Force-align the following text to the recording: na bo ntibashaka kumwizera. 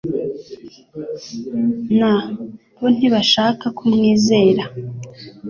na 1.99 2.13
bo 2.77 2.87
ntibashaka 2.95 3.65
kumwizera. 3.77 4.63